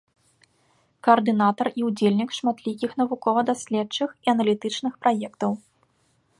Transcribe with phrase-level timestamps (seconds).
[1.07, 5.51] Каардынатар і ўдзельнік шматлікіх навукова-даследчых і аналітычных праектаў.